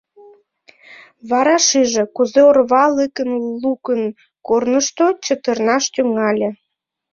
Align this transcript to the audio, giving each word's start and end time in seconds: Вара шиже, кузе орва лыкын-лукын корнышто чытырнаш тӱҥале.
Вара 1.29 1.57
шиже, 1.67 2.03
кузе 2.15 2.41
орва 2.49 2.85
лыкын-лукын 2.95 4.01
корнышто 4.47 5.05
чытырнаш 5.25 5.83
тӱҥале. 5.93 6.49